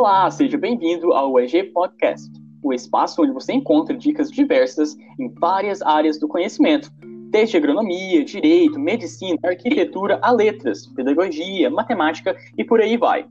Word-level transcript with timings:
Olá, 0.00 0.30
seja 0.30 0.56
bem-vindo 0.56 1.12
ao 1.12 1.40
EG 1.40 1.72
Podcast, 1.72 2.30
o 2.62 2.72
espaço 2.72 3.20
onde 3.20 3.32
você 3.32 3.52
encontra 3.52 3.96
dicas 3.96 4.30
diversas 4.30 4.96
em 5.18 5.28
várias 5.40 5.82
áreas 5.82 6.20
do 6.20 6.28
conhecimento, 6.28 6.88
desde 7.32 7.56
agronomia, 7.56 8.24
direito, 8.24 8.78
medicina, 8.78 9.36
arquitetura 9.44 10.20
a 10.22 10.30
letras, 10.30 10.86
pedagogia, 10.94 11.68
matemática 11.68 12.36
e 12.56 12.62
por 12.62 12.80
aí 12.80 12.96
vai. 12.96 13.26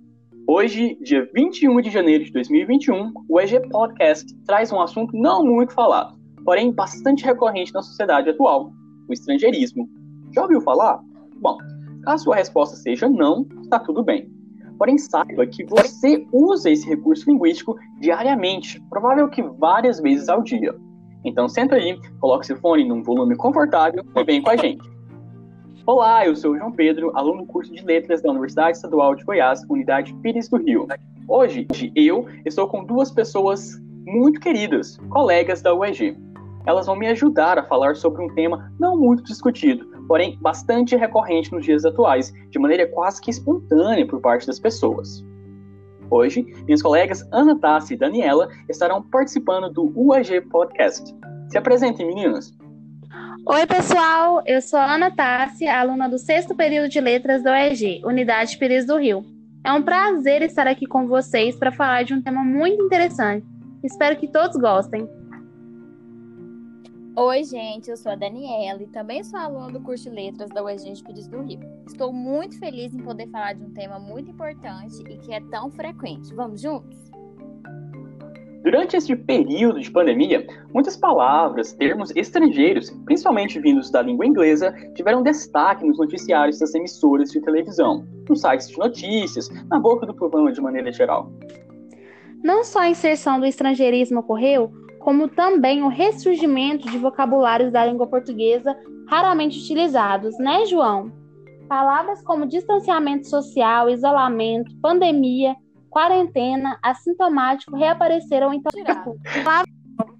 Hoje, 0.45 0.97
dia 1.01 1.25
21 1.33 1.79
de 1.79 1.89
janeiro 1.89 2.25
de 2.25 2.33
2021, 2.33 3.13
o 3.29 3.39
EG 3.39 3.61
Podcast 3.69 4.35
traz 4.45 4.69
um 4.69 4.81
assunto 4.81 5.15
não 5.15 5.45
muito 5.45 5.71
falado, 5.71 6.19
porém 6.43 6.73
bastante 6.73 7.23
recorrente 7.23 7.73
na 7.73 7.81
sociedade 7.81 8.29
atual: 8.29 8.73
o 9.07 9.13
estrangeirismo. 9.13 9.87
Já 10.35 10.41
ouviu 10.41 10.59
falar? 10.59 10.99
Bom, 11.37 11.57
caso 12.03 12.25
sua 12.25 12.35
resposta 12.35 12.75
seja 12.75 13.07
não, 13.07 13.47
está 13.63 13.79
tudo 13.79 14.03
bem. 14.03 14.36
Porém, 14.77 14.97
saiba 14.97 15.45
que 15.47 15.63
você 15.65 16.25
usa 16.31 16.69
esse 16.69 16.87
recurso 16.87 17.29
linguístico 17.29 17.75
diariamente, 17.99 18.79
provável 18.89 19.27
que 19.27 19.41
várias 19.41 19.99
vezes 19.99 20.29
ao 20.29 20.43
dia. 20.43 20.75
Então, 21.25 21.49
senta 21.49 21.75
aí, 21.75 21.99
coloque 22.19 22.45
seu 22.45 22.57
fone 22.57 22.83
num 22.83 23.01
volume 23.01 23.35
confortável 23.35 24.03
e 24.15 24.23
vem 24.23 24.41
com 24.41 24.51
a 24.51 24.55
gente. 24.55 24.87
Olá, 25.85 26.25
eu 26.25 26.35
sou 26.35 26.51
o 26.51 26.57
João 26.57 26.71
Pedro, 26.71 27.11
aluno 27.15 27.41
do 27.41 27.47
curso 27.47 27.73
de 27.73 27.83
Letras 27.83 28.21
da 28.21 28.29
Universidade 28.29 28.77
Estadual 28.77 29.15
de 29.15 29.23
Goiás, 29.23 29.63
Unidade 29.69 30.13
Pires 30.15 30.47
do 30.49 30.57
Rio. 30.57 30.87
Hoje, 31.27 31.65
eu 31.95 32.27
estou 32.45 32.67
com 32.67 32.83
duas 32.83 33.09
pessoas 33.09 33.81
muito 34.05 34.39
queridas, 34.39 34.97
colegas 35.09 35.61
da 35.61 35.73
UEG. 35.73 36.15
Elas 36.65 36.85
vão 36.85 36.95
me 36.95 37.07
ajudar 37.07 37.57
a 37.57 37.63
falar 37.63 37.95
sobre 37.95 38.21
um 38.21 38.33
tema 38.35 38.71
não 38.79 38.97
muito 38.97 39.23
discutido, 39.23 39.96
porém 40.07 40.37
bastante 40.41 40.95
recorrente 40.95 41.51
nos 41.51 41.65
dias 41.65 41.85
atuais, 41.85 42.33
de 42.49 42.59
maneira 42.59 42.87
quase 42.87 43.21
que 43.21 43.29
espontânea 43.29 44.05
por 44.07 44.21
parte 44.21 44.47
das 44.47 44.59
pessoas. 44.59 45.23
Hoje, 46.09 46.43
minhas 46.65 46.81
colegas 46.81 47.27
Ana 47.31 47.57
Tassi 47.59 47.93
e 47.93 47.97
Daniela 47.97 48.49
estarão 48.69 49.01
participando 49.01 49.69
do 49.69 49.91
UAG 49.95 50.41
Podcast. 50.49 51.13
Se 51.49 51.57
apresentem, 51.57 52.07
meninas. 52.07 52.53
Oi, 53.45 53.65
pessoal. 53.65 54.41
Eu 54.45 54.61
sou 54.61 54.79
Ana 54.79 55.11
Tassi, 55.11 55.67
aluna 55.67 56.09
do 56.09 56.17
sexto 56.17 56.55
período 56.55 56.89
de 56.89 56.99
letras 56.99 57.43
da 57.43 57.53
UEG, 57.53 58.01
Unidade 58.05 58.57
Pires 58.57 58.85
do 58.85 58.97
Rio. 58.97 59.25
É 59.65 59.71
um 59.73 59.81
prazer 59.81 60.41
estar 60.41 60.67
aqui 60.67 60.85
com 60.85 61.07
vocês 61.07 61.55
para 61.55 61.71
falar 61.71 62.03
de 62.03 62.13
um 62.13 62.21
tema 62.21 62.43
muito 62.43 62.81
interessante. 62.81 63.45
Espero 63.83 64.17
que 64.17 64.27
todos 64.27 64.55
gostem. 64.57 65.07
Oi, 67.19 67.43
gente, 67.45 67.89
eu 67.89 67.97
sou 67.97 68.11
a 68.11 68.15
Daniela 68.15 68.79
e 68.83 68.85
também 68.85 69.23
sou 69.23 69.39
aluna 69.39 69.71
do 69.71 69.81
curso 69.81 70.07
de 70.07 70.15
Letras 70.15 70.51
da 70.51 70.63
UEG 70.63 70.93
de 70.93 71.03
Pires 71.03 71.27
do 71.27 71.41
Rio. 71.41 71.59
Estou 71.87 72.13
muito 72.13 72.59
feliz 72.59 72.93
em 72.93 72.99
poder 72.99 73.27
falar 73.29 73.53
de 73.53 73.63
um 73.63 73.73
tema 73.73 73.97
muito 73.97 74.29
importante 74.29 75.01
e 75.09 75.17
que 75.17 75.33
é 75.33 75.41
tão 75.49 75.71
frequente. 75.71 76.31
Vamos 76.35 76.61
juntos? 76.61 76.95
Durante 78.63 78.95
este 78.95 79.15
período 79.15 79.79
de 79.79 79.89
pandemia, 79.89 80.45
muitas 80.71 80.95
palavras, 80.95 81.73
termos 81.73 82.15
estrangeiros, 82.15 82.91
principalmente 83.05 83.59
vindos 83.59 83.89
da 83.89 84.03
língua 84.03 84.23
inglesa, 84.23 84.71
tiveram 84.93 85.23
destaque 85.23 85.87
nos 85.87 85.97
noticiários 85.97 86.59
das 86.59 86.75
emissoras 86.75 87.31
de 87.31 87.41
televisão, 87.41 88.05
nos 88.29 88.41
sites 88.41 88.69
de 88.69 88.77
notícias, 88.77 89.49
na 89.71 89.79
boca 89.79 90.05
do 90.05 90.13
povo 90.13 90.51
de 90.51 90.61
maneira 90.61 90.91
geral. 90.91 91.31
Não 92.43 92.63
só 92.63 92.81
a 92.81 92.89
inserção 92.89 93.39
do 93.39 93.45
estrangeirismo 93.47 94.19
ocorreu, 94.19 94.71
como 95.07 95.29
também 95.29 95.83
o 95.83 95.87
ressurgimento 95.87 96.91
de 96.91 96.97
vocabulários 96.97 97.71
da 97.71 97.85
língua 97.85 98.05
portuguesa 98.07 98.77
raramente 99.07 99.57
utilizados, 99.57 100.37
né, 100.37 100.65
João? 100.65 101.13
Palavras 101.69 102.21
como 102.21 102.45
distanciamento 102.45 103.25
social, 103.25 103.89
isolamento, 103.89 104.75
pandemia, 104.81 105.55
quarentena, 105.89 106.77
assintomático 106.83 107.73
reapareceram 107.77 108.53
em 108.53 108.61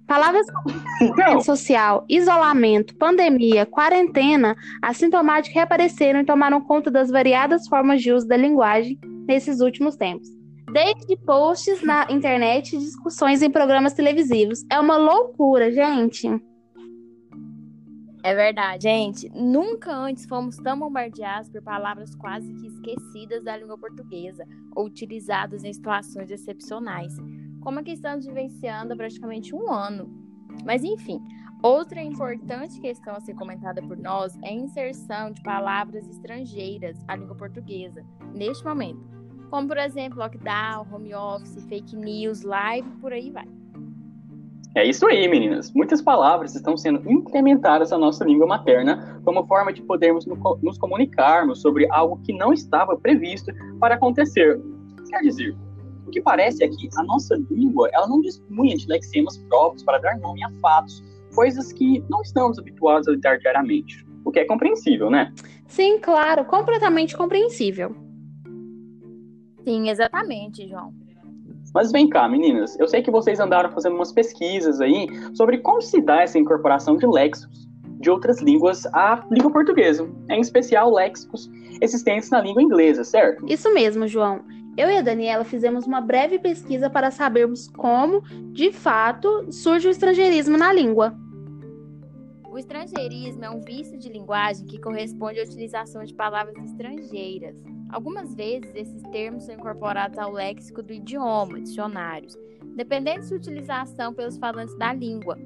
Palavras 0.06 0.46
como 0.50 1.42
social, 1.42 2.06
isolamento, 2.08 2.96
pandemia, 2.96 3.66
quarentena, 3.66 4.56
assintomático 4.80 5.54
reapareceram 5.54 6.20
e 6.20 6.24
tomaram 6.24 6.62
conta 6.62 6.90
das 6.90 7.10
variadas 7.10 7.68
formas 7.68 8.00
de 8.00 8.10
uso 8.10 8.26
da 8.26 8.38
linguagem 8.38 8.98
nesses 9.26 9.60
últimos 9.60 9.96
tempos 9.96 10.37
desde 10.72 11.16
posts 11.16 11.82
na 11.82 12.06
internet 12.10 12.76
e 12.76 12.78
discussões 12.78 13.42
em 13.42 13.50
programas 13.50 13.94
televisivos. 13.94 14.64
É 14.70 14.78
uma 14.78 14.96
loucura, 14.96 15.72
gente. 15.72 16.28
É 18.22 18.34
verdade, 18.34 18.82
gente. 18.82 19.28
Nunca 19.30 19.94
antes 19.94 20.26
fomos 20.26 20.56
tão 20.56 20.78
bombardeados 20.78 21.50
por 21.50 21.62
palavras 21.62 22.14
quase 22.14 22.52
que 22.54 22.66
esquecidas 22.66 23.44
da 23.44 23.56
língua 23.56 23.78
portuguesa 23.78 24.44
ou 24.74 24.86
utilizadas 24.86 25.64
em 25.64 25.72
situações 25.72 26.30
excepcionais, 26.30 27.14
como 27.60 27.78
a 27.78 27.82
que 27.82 27.92
estamos 27.92 28.26
vivenciando 28.26 28.92
há 28.92 28.96
praticamente 28.96 29.54
um 29.54 29.70
ano. 29.72 30.12
Mas, 30.66 30.82
enfim, 30.82 31.20
outra 31.62 32.02
importante 32.02 32.80
questão 32.80 33.14
a 33.14 33.20
ser 33.20 33.34
comentada 33.34 33.80
por 33.80 33.96
nós 33.96 34.36
é 34.42 34.48
a 34.48 34.52
inserção 34.52 35.30
de 35.30 35.40
palavras 35.42 36.06
estrangeiras 36.08 36.98
à 37.06 37.14
língua 37.14 37.36
portuguesa, 37.36 38.04
neste 38.34 38.64
momento 38.64 39.17
como, 39.48 39.68
por 39.68 39.78
exemplo, 39.78 40.18
lockdown, 40.18 40.86
home 40.92 41.14
office, 41.14 41.64
fake 41.68 41.96
news, 41.96 42.42
live, 42.42 42.88
por 43.00 43.12
aí 43.12 43.30
vai. 43.30 43.46
É 44.74 44.84
isso 44.86 45.06
aí, 45.06 45.26
meninas. 45.28 45.72
Muitas 45.72 46.00
palavras 46.00 46.54
estão 46.54 46.76
sendo 46.76 47.10
implementadas 47.10 47.90
na 47.90 47.98
nossa 47.98 48.24
língua 48.24 48.46
materna 48.46 49.20
como 49.24 49.46
forma 49.46 49.72
de 49.72 49.82
podermos 49.82 50.26
nos 50.26 50.78
comunicarmos 50.78 51.60
sobre 51.62 51.90
algo 51.90 52.20
que 52.24 52.32
não 52.32 52.52
estava 52.52 52.96
previsto 52.96 53.52
para 53.80 53.96
acontecer. 53.96 54.60
Quer 55.08 55.20
dizer, 55.22 55.56
o 56.06 56.10
que 56.10 56.20
parece 56.20 56.62
é 56.62 56.68
que 56.68 56.88
a 56.96 57.02
nossa 57.02 57.34
língua 57.50 57.88
ela 57.92 58.06
não 58.06 58.20
dispunha 58.20 58.76
de 58.76 58.86
lexemas 58.86 59.36
próprios 59.48 59.82
para 59.82 59.98
dar 59.98 60.18
nome 60.18 60.44
a 60.44 60.50
fatos, 60.60 61.02
coisas 61.34 61.72
que 61.72 62.04
não 62.08 62.20
estamos 62.22 62.58
habituados 62.58 63.08
a 63.08 63.12
lidar 63.12 63.38
diariamente. 63.38 64.06
O 64.24 64.30
que 64.30 64.40
é 64.40 64.44
compreensível, 64.44 65.10
né? 65.10 65.32
Sim, 65.66 65.98
claro, 65.98 66.44
completamente 66.44 67.16
compreensível. 67.16 68.07
Sim, 69.68 69.90
exatamente, 69.90 70.66
João. 70.66 70.94
Mas 71.74 71.92
vem 71.92 72.08
cá, 72.08 72.26
meninas, 72.26 72.74
eu 72.80 72.88
sei 72.88 73.02
que 73.02 73.10
vocês 73.10 73.38
andaram 73.38 73.70
fazendo 73.70 73.96
umas 73.96 74.10
pesquisas 74.10 74.80
aí 74.80 75.06
sobre 75.34 75.58
como 75.58 75.82
se 75.82 76.00
dá 76.00 76.22
essa 76.22 76.38
incorporação 76.38 76.96
de 76.96 77.06
léxicos 77.06 77.68
de 78.00 78.08
outras 78.08 78.40
línguas 78.40 78.86
à 78.86 79.22
língua 79.30 79.52
portuguesa, 79.52 80.08
em 80.30 80.40
especial 80.40 80.90
léxicos 80.90 81.50
existentes 81.82 82.30
na 82.30 82.40
língua 82.40 82.62
inglesa, 82.62 83.04
certo? 83.04 83.44
Isso 83.46 83.70
mesmo, 83.74 84.08
João. 84.08 84.40
Eu 84.74 84.88
e 84.88 84.96
a 84.96 85.02
Daniela 85.02 85.44
fizemos 85.44 85.86
uma 85.86 86.00
breve 86.00 86.38
pesquisa 86.38 86.88
para 86.88 87.10
sabermos 87.10 87.68
como, 87.68 88.22
de 88.52 88.72
fato, 88.72 89.52
surge 89.52 89.86
o 89.86 89.90
estrangeirismo 89.90 90.56
na 90.56 90.72
língua. 90.72 91.14
O 92.50 92.56
estrangeirismo 92.56 93.44
é 93.44 93.50
um 93.50 93.60
vício 93.60 93.98
de 93.98 94.08
linguagem 94.08 94.66
que 94.66 94.80
corresponde 94.80 95.40
à 95.40 95.42
utilização 95.42 96.02
de 96.04 96.14
palavras 96.14 96.56
estrangeiras 96.64 97.62
Algumas 97.90 98.34
vezes 98.34 98.70
esses 98.74 99.02
termos 99.10 99.44
são 99.44 99.54
incorporados 99.54 100.18
ao 100.18 100.32
léxico 100.32 100.82
do 100.82 100.92
idioma, 100.92 101.60
dicionários, 101.60 102.36
dependendo 102.76 103.20
de 103.20 103.26
sua 103.26 103.38
utilização 103.38 104.12
pelos 104.12 104.36
falantes 104.36 104.76
da 104.76 104.92
língua. 104.92 105.38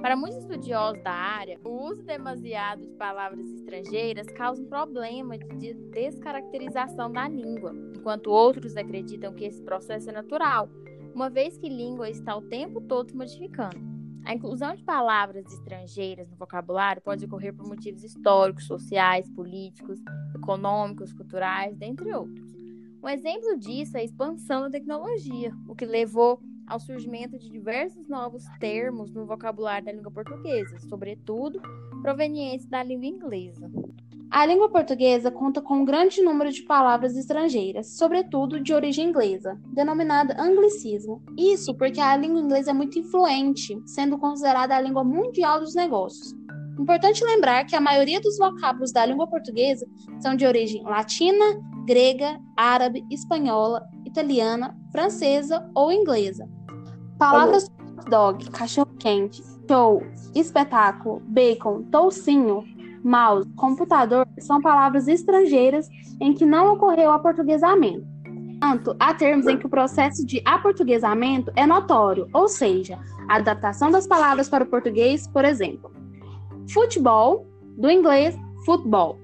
Para 0.00 0.14
muitos 0.14 0.38
estudiosos 0.40 1.02
da 1.02 1.10
área, 1.10 1.58
o 1.64 1.70
uso 1.90 2.02
demasiado 2.02 2.86
de 2.86 2.92
palavras 2.94 3.48
estrangeiras 3.48 4.26
causa 4.28 4.62
um 4.62 4.66
problema 4.66 5.38
de 5.38 5.72
descaracterização 5.72 7.10
da 7.10 7.26
língua, 7.26 7.74
enquanto 7.96 8.30
outros 8.30 8.76
acreditam 8.76 9.32
que 9.32 9.46
esse 9.46 9.62
processo 9.62 10.10
é 10.10 10.12
natural, 10.12 10.68
uma 11.14 11.30
vez 11.30 11.56
que 11.56 11.68
língua 11.68 12.10
está 12.10 12.36
o 12.36 12.42
tempo 12.42 12.78
todo 12.82 13.08
se 13.08 13.16
modificando. 13.16 13.95
A 14.26 14.34
inclusão 14.34 14.74
de 14.74 14.82
palavras 14.82 15.46
estrangeiras 15.52 16.28
no 16.28 16.36
vocabulário 16.36 17.00
pode 17.00 17.24
ocorrer 17.24 17.54
por 17.54 17.64
motivos 17.64 18.02
históricos, 18.02 18.66
sociais, 18.66 19.30
políticos, 19.30 20.00
econômicos, 20.34 21.12
culturais, 21.12 21.76
dentre 21.76 22.12
outros. 22.12 22.52
Um 23.00 23.08
exemplo 23.08 23.56
disso 23.56 23.96
é 23.96 24.00
a 24.00 24.04
expansão 24.04 24.62
da 24.62 24.70
tecnologia, 24.70 25.52
o 25.68 25.76
que 25.76 25.86
levou 25.86 26.40
ao 26.66 26.80
surgimento 26.80 27.38
de 27.38 27.48
diversos 27.48 28.08
novos 28.08 28.44
termos 28.58 29.12
no 29.12 29.24
vocabulário 29.24 29.86
da 29.86 29.92
língua 29.92 30.10
portuguesa, 30.10 30.76
sobretudo 30.80 31.62
provenientes 32.02 32.66
da 32.66 32.82
língua 32.82 33.06
inglesa. 33.06 33.70
A 34.36 34.44
língua 34.44 34.68
portuguesa 34.68 35.30
conta 35.30 35.62
com 35.62 35.78
um 35.78 35.84
grande 35.86 36.20
número 36.20 36.52
de 36.52 36.60
palavras 36.60 37.16
estrangeiras, 37.16 37.96
sobretudo 37.96 38.60
de 38.60 38.74
origem 38.74 39.08
inglesa, 39.08 39.58
denominada 39.72 40.36
anglicismo. 40.38 41.22
Isso 41.38 41.74
porque 41.74 42.02
a 42.02 42.14
língua 42.18 42.42
inglesa 42.42 42.70
é 42.70 42.74
muito 42.74 42.98
influente, 42.98 43.80
sendo 43.86 44.18
considerada 44.18 44.76
a 44.76 44.80
língua 44.82 45.02
mundial 45.02 45.60
dos 45.60 45.74
negócios. 45.74 46.34
Importante 46.78 47.24
lembrar 47.24 47.64
que 47.64 47.74
a 47.74 47.80
maioria 47.80 48.20
dos 48.20 48.36
vocábulos 48.36 48.92
da 48.92 49.06
língua 49.06 49.26
portuguesa 49.26 49.86
são 50.20 50.36
de 50.36 50.44
origem 50.44 50.82
latina, 50.82 51.58
grega, 51.86 52.38
árabe, 52.54 53.06
espanhola, 53.10 53.88
italiana, 54.04 54.76
francesa 54.92 55.66
ou 55.74 55.90
inglesa. 55.90 56.46
Palavras 57.18 57.70
como 57.70 58.10
dog, 58.10 58.50
cachorro-quente, 58.50 59.42
show, 59.66 60.02
espetáculo, 60.34 61.22
bacon, 61.24 61.84
toucinho, 61.84 62.75
mouse, 63.06 63.48
computador 63.54 64.26
são 64.38 64.60
palavras 64.60 65.06
estrangeiras 65.06 65.88
em 66.20 66.34
que 66.34 66.44
não 66.44 66.74
ocorreu 66.74 67.12
aportuguesamento. 67.12 68.04
entanto, 68.26 68.96
há 68.98 69.14
termos 69.14 69.46
em 69.46 69.56
que 69.56 69.66
o 69.66 69.70
processo 69.70 70.26
de 70.26 70.42
aportuguesamento 70.44 71.52
é 71.54 71.66
notório, 71.66 72.28
ou 72.32 72.48
seja, 72.48 72.98
a 73.28 73.36
adaptação 73.36 73.90
das 73.90 74.06
palavras 74.06 74.48
para 74.48 74.64
o 74.64 74.66
português, 74.66 75.26
por 75.28 75.44
exemplo. 75.44 75.90
Futebol, 76.72 77.46
do 77.76 77.90
inglês 77.90 78.36
futebol. 78.64 79.18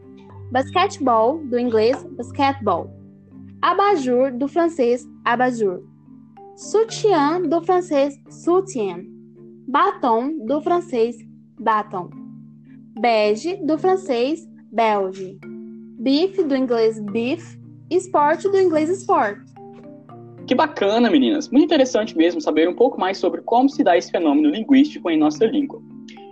Basquetebol, 0.53 1.39
do 1.47 1.59
inglês 1.59 2.03
basketball. 2.17 2.91
Abajur, 3.61 4.33
do 4.33 4.47
francês 4.47 5.09
abajur. 5.25 5.83
Sutiã, 6.57 7.41
do 7.41 7.63
francês 7.63 8.15
soutien. 8.29 9.07
Batom, 9.67 10.47
do 10.47 10.61
francês 10.61 11.17
baton. 11.59 12.22
Bege, 12.99 13.57
do 13.65 13.79
francês 13.79 14.47
belge. 14.71 15.39
Bife, 15.99 16.43
do 16.43 16.55
inglês 16.55 17.01
beef. 17.01 17.59
Esporte, 17.91 18.49
do 18.49 18.59
inglês 18.59 18.91
sport. 18.91 19.39
Que 20.47 20.55
bacana, 20.55 21.11
meninas! 21.11 21.49
Muito 21.51 21.67
interessante 21.67 22.17
mesmo 22.17 22.41
saber 22.41 22.69
um 22.69 22.75
pouco 22.75 23.01
mais 23.01 23.19
sobre 23.19 23.41
como 23.43 23.69
se 23.69 23.83
dá 23.83 23.97
esse 23.97 24.11
fenômeno 24.11 24.51
linguístico 24.51 25.09
em 25.11 25.19
nossa 25.19 25.45
língua. 25.47 25.81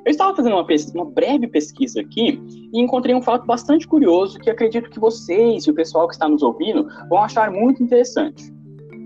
Eu 0.04 0.10
estava 0.10 0.34
fazendo 0.34 0.54
uma, 0.54 0.66
uma, 0.94 1.04
breve 1.04 1.46
pesquisa 1.46 2.00
aqui 2.00 2.40
e 2.72 2.80
encontrei 2.80 3.14
um 3.14 3.22
fato 3.22 3.46
bastante 3.46 3.86
curioso 3.86 4.38
que 4.38 4.50
acredito 4.50 4.90
que 4.90 4.98
vocês 4.98 5.64
e 5.64 5.70
o 5.70 5.74
pessoal 5.74 6.08
que 6.08 6.14
está 6.14 6.28
nos 6.28 6.42
ouvindo 6.42 6.88
vão 7.08 7.22
achar 7.22 7.50
muito 7.50 7.82
interessante. 7.82 8.52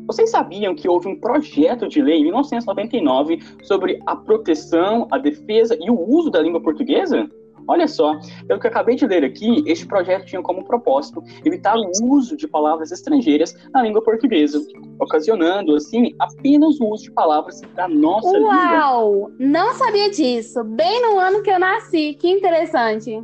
Vocês 0.06 0.30
sabiam 0.30 0.74
que 0.74 0.88
houve 0.88 1.08
um 1.08 1.18
projeto 1.18 1.88
de 1.88 2.00
lei 2.00 2.18
em 2.18 2.24
1999 2.24 3.40
sobre 3.62 4.00
a 4.06 4.14
proteção, 4.14 5.08
a 5.10 5.18
defesa 5.18 5.76
e 5.80 5.90
o 5.90 5.98
uso 5.98 6.30
da 6.30 6.40
língua 6.40 6.60
portuguesa? 6.60 7.28
Olha 7.66 7.88
só, 7.88 8.18
pelo 8.46 8.60
que 8.60 8.66
eu 8.66 8.70
acabei 8.70 8.96
de 8.96 9.06
ler 9.06 9.24
aqui, 9.24 9.62
este 9.66 9.86
projeto 9.86 10.26
tinha 10.26 10.42
como 10.42 10.64
propósito 10.64 11.22
evitar 11.44 11.76
o 11.76 11.90
uso 12.04 12.36
de 12.36 12.46
palavras 12.46 12.92
estrangeiras 12.92 13.54
na 13.72 13.82
língua 13.82 14.02
portuguesa, 14.02 14.60
ocasionando, 15.00 15.74
assim, 15.74 16.14
apenas 16.18 16.78
o 16.80 16.88
uso 16.88 17.04
de 17.04 17.12
palavras 17.12 17.60
da 17.74 17.88
nossa 17.88 18.28
Uau! 18.28 18.38
língua. 18.38 18.78
Uau! 18.78 19.30
Não 19.38 19.74
sabia 19.74 20.10
disso. 20.10 20.62
Bem 20.64 21.00
no 21.02 21.18
ano 21.18 21.42
que 21.42 21.50
eu 21.50 21.58
nasci. 21.58 22.14
Que 22.14 22.28
interessante. 22.28 23.22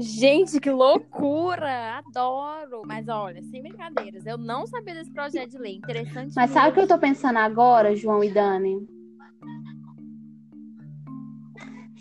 Gente, 0.00 0.60
que 0.60 0.70
loucura! 0.70 1.98
Adoro! 1.98 2.82
Mas 2.86 3.08
olha, 3.08 3.42
sem 3.44 3.62
brincadeiras, 3.62 4.26
eu 4.26 4.36
não 4.36 4.66
sabia 4.66 4.94
desse 4.94 5.10
projeto 5.10 5.50
de 5.50 5.58
lei. 5.58 5.76
Interessante. 5.76 6.34
Mas 6.36 6.50
sabe 6.50 6.70
o 6.70 6.72
que 6.74 6.80
eu 6.80 6.86
tô 6.86 6.98
pensando 6.98 7.38
agora, 7.38 7.96
João 7.96 8.22
e 8.22 8.30
Dani? 8.30 8.86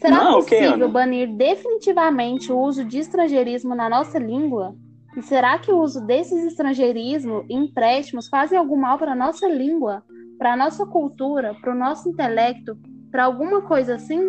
Será 0.02 0.24
Não, 0.24 0.34
possível 0.40 0.74
Ana? 0.74 0.88
banir 0.88 1.32
definitivamente 1.32 2.52
o 2.52 2.58
uso 2.58 2.84
de 2.84 2.98
estrangeirismo 2.98 3.76
na 3.76 3.88
nossa 3.88 4.18
língua? 4.18 4.76
E 5.16 5.22
será 5.22 5.60
que 5.60 5.72
o 5.72 5.78
uso 5.78 6.02
desses 6.02 6.44
estrangeirismos 6.44 7.46
e 7.48 7.54
empréstimos 7.54 8.28
fazem 8.28 8.58
algum 8.58 8.78
mal 8.78 8.98
para 8.98 9.12
a 9.12 9.16
nossa 9.16 9.48
língua, 9.48 10.04
para 10.40 10.54
a 10.54 10.58
nossa 10.58 10.88
cultura, 10.88 11.54
para 11.62 11.72
o 11.72 11.78
nosso 11.78 12.10
intelecto, 12.10 12.76
para 13.12 13.26
alguma 13.26 13.62
coisa 13.62 13.94
assim? 13.94 14.20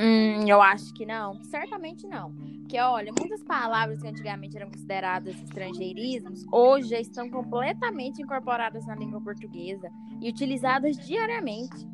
Hum, 0.00 0.46
eu 0.46 0.62
acho 0.62 0.94
que 0.94 1.04
não. 1.04 1.42
Certamente 1.42 2.06
não. 2.06 2.32
Porque, 2.60 2.78
olha, 2.78 3.12
muitas 3.18 3.42
palavras 3.42 4.00
que 4.00 4.06
antigamente 4.06 4.56
eram 4.56 4.70
consideradas 4.70 5.34
estrangeirismos, 5.42 6.46
hoje 6.52 6.90
já 6.90 7.00
estão 7.00 7.28
completamente 7.28 8.22
incorporadas 8.22 8.86
na 8.86 8.94
língua 8.94 9.20
portuguesa 9.20 9.90
e 10.22 10.30
utilizadas 10.30 10.96
diariamente. 10.96 11.89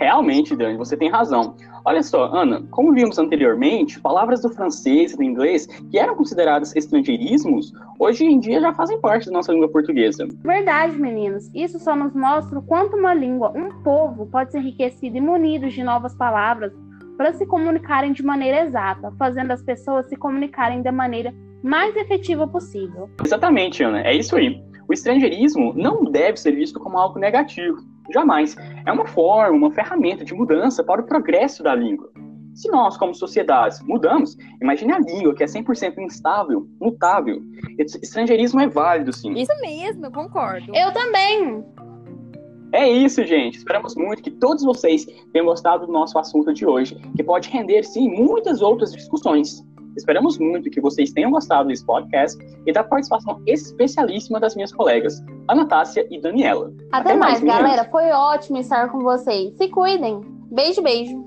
Realmente, 0.00 0.56
Dani, 0.56 0.78
você 0.78 0.96
tem 0.96 1.10
razão. 1.10 1.54
Olha 1.84 2.02
só, 2.02 2.24
Ana, 2.34 2.62
como 2.70 2.94
vimos 2.94 3.18
anteriormente, 3.18 4.00
palavras 4.00 4.40
do 4.40 4.48
francês 4.48 5.12
e 5.12 5.16
do 5.16 5.22
inglês 5.22 5.66
que 5.66 5.98
eram 5.98 6.16
consideradas 6.16 6.74
estrangeirismos, 6.74 7.70
hoje 7.98 8.24
em 8.24 8.40
dia 8.40 8.62
já 8.62 8.72
fazem 8.72 8.98
parte 8.98 9.26
da 9.26 9.32
nossa 9.32 9.52
língua 9.52 9.68
portuguesa. 9.68 10.26
Verdade, 10.42 10.98
meninos. 10.98 11.50
Isso 11.54 11.78
só 11.78 11.94
nos 11.94 12.14
mostra 12.14 12.58
o 12.58 12.62
quanto 12.62 12.96
uma 12.96 13.12
língua, 13.12 13.52
um 13.54 13.82
povo, 13.82 14.26
pode 14.26 14.52
ser 14.52 14.60
enriquecido 14.60 15.18
e 15.18 15.20
munido 15.20 15.68
de 15.68 15.82
novas 15.82 16.14
palavras 16.14 16.72
para 17.18 17.34
se 17.34 17.44
comunicarem 17.44 18.14
de 18.14 18.22
maneira 18.22 18.64
exata, 18.64 19.12
fazendo 19.18 19.50
as 19.50 19.62
pessoas 19.62 20.06
se 20.06 20.16
comunicarem 20.16 20.80
da 20.80 20.90
maneira 20.90 21.34
mais 21.62 21.94
efetiva 21.94 22.48
possível. 22.48 23.10
Exatamente, 23.22 23.82
Ana, 23.82 24.00
é 24.00 24.14
isso 24.14 24.34
aí. 24.34 24.62
O 24.88 24.94
estrangeirismo 24.94 25.74
não 25.74 26.04
deve 26.04 26.38
ser 26.38 26.52
visto 26.52 26.80
como 26.80 26.98
algo 26.98 27.18
negativo. 27.18 27.76
Jamais. 28.12 28.56
É 28.86 28.92
uma 28.92 29.06
forma, 29.06 29.56
uma 29.56 29.70
ferramenta 29.70 30.24
de 30.24 30.34
mudança 30.34 30.82
para 30.82 31.00
o 31.00 31.04
progresso 31.04 31.62
da 31.62 31.74
língua. 31.74 32.10
Se 32.54 32.68
nós, 32.70 32.96
como 32.96 33.14
sociedades, 33.14 33.80
mudamos, 33.82 34.36
imagine 34.60 34.92
a 34.92 34.98
língua, 34.98 35.34
que 35.34 35.42
é 35.42 35.46
100% 35.46 35.98
instável, 35.98 36.66
mutável. 36.80 37.40
Estrangeirismo 37.78 38.60
é 38.60 38.68
válido, 38.68 39.12
sim. 39.12 39.32
Isso 39.32 39.52
mesmo, 39.60 40.06
eu 40.06 40.10
concordo. 40.10 40.72
Eu 40.74 40.92
também. 40.92 41.64
É 42.72 42.88
isso, 42.88 43.24
gente. 43.24 43.58
Esperamos 43.58 43.96
muito 43.96 44.22
que 44.22 44.30
todos 44.30 44.62
vocês 44.62 45.06
tenham 45.32 45.46
gostado 45.46 45.86
do 45.86 45.92
nosso 45.92 46.18
assunto 46.18 46.52
de 46.52 46.66
hoje, 46.66 46.96
que 47.16 47.22
pode 47.22 47.48
render, 47.50 47.84
sim, 47.84 48.08
muitas 48.08 48.62
outras 48.62 48.92
discussões. 48.92 49.64
Esperamos 49.96 50.38
muito 50.38 50.70
que 50.70 50.80
vocês 50.80 51.12
tenham 51.12 51.30
gostado 51.30 51.68
desse 51.68 51.84
podcast 51.84 52.38
e 52.66 52.72
da 52.72 52.82
participação 52.84 53.42
especialíssima 53.46 54.38
das 54.38 54.54
minhas 54.54 54.72
colegas, 54.72 55.22
Anatácia 55.48 56.06
e 56.10 56.20
Daniela. 56.20 56.72
Até, 56.92 57.10
Até 57.10 57.16
mais, 57.16 57.42
mais 57.42 57.62
galera. 57.62 57.84
Foi 57.90 58.10
ótimo 58.10 58.58
estar 58.58 58.90
com 58.90 59.00
vocês. 59.00 59.56
Se 59.56 59.68
cuidem. 59.68 60.20
Beijo, 60.50 60.82
beijo. 60.82 61.24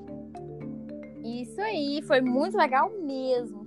Isso 1.23 1.59
aí, 1.61 2.01
foi 2.05 2.21
muito 2.21 2.57
legal 2.57 2.91
mesmo. 3.01 3.65